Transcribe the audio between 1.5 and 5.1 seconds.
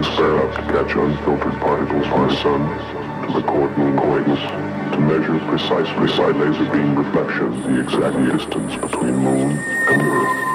particles from the sun, to the moon quakes, to